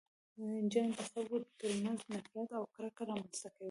جنګ 0.73 0.89
د 0.97 0.99
خلکو 1.11 1.37
تر 1.59 1.71
منځ 1.83 1.99
نفرت 2.11 2.49
او 2.57 2.63
کرکه 2.75 3.03
رامنځته 3.09 3.47
کوي. 3.51 3.59